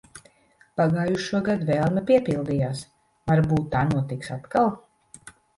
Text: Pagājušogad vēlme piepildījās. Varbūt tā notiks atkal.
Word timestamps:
Pagājušogad 0.79 1.61
vēlme 1.67 2.03
piepildījās. 2.09 2.83
Varbūt 3.33 3.71
tā 3.77 3.85
notiks 3.93 4.37
atkal. 4.41 4.77